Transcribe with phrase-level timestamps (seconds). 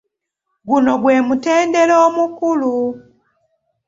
[0.67, 2.73] Guno gwe mutendera omukulu.